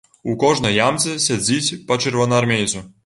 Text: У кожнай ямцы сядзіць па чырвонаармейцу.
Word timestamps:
У 0.31 0.33
кожнай 0.43 0.77
ямцы 0.85 1.13
сядзіць 1.27 1.77
па 1.93 1.99
чырвонаармейцу. 2.05 2.83